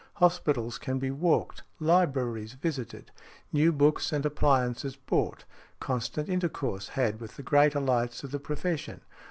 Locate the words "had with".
6.87-7.35